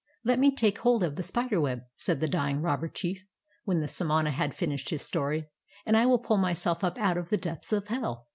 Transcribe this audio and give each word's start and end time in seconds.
"Let 0.23 0.39
me 0.39 0.49
take 0.49 0.79
hold 0.79 1.03
of 1.03 1.15
the 1.15 1.21
spider 1.21 1.61
web," 1.61 1.83
said 1.95 2.21
the 2.21 2.27
d}'ing 2.27 2.59
robber 2.63 2.87
chief, 2.87 3.23
when 3.65 3.81
the 3.81 3.87
samana 3.87 4.31
had 4.31 4.55
finished 4.55 4.89
his 4.89 5.03
ston, 5.03 5.45
"and 5.85 5.95
I 5.95 6.07
will 6.07 6.17
pull 6.17 6.37
myseh 6.37 6.83
up 6.83 6.97
out 6.97 7.17
of 7.17 7.29
the 7.29 7.37
depths 7.37 7.71
of 7.71 7.87
hell." 7.87 8.27